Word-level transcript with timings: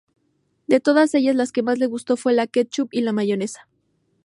De 0.65 0.79
todas 0.79 1.13
ellas 1.13 1.35
la 1.35 1.45
que 1.45 1.61
más 1.61 1.77
les 1.77 1.87
gustó 1.87 2.17
fue 2.17 2.33
la 2.33 2.45
de 2.45 2.47
ketchup 2.47 2.89
y 2.91 3.03
mayonesa. 3.03 3.67